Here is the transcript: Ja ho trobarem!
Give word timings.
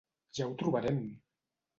Ja 0.37 0.47
ho 0.51 0.55
trobarem! 0.61 0.97